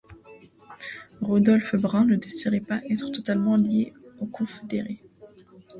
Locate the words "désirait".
2.15-2.59